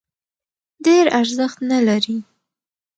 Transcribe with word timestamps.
ډېر 0.85 1.05
ارزښت 1.19 1.57
نه 1.71 1.79
لري. 1.87 2.17